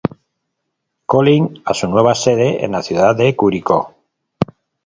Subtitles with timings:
[1.11, 3.93] Colín a su nueva sede en la ciudad de Curicó.